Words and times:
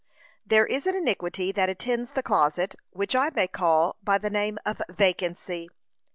There 0.43 0.65
is 0.65 0.87
an 0.87 0.95
iniquity 0.95 1.51
that 1.51 1.69
attends 1.69 2.09
the 2.09 2.23
closet, 2.23 2.73
which 2.89 3.15
I 3.15 3.29
may 3.29 3.45
call 3.47 3.97
by 4.03 4.17
the 4.17 4.31
name 4.31 4.57
of 4.65 4.81
vacancy. 4.89 5.69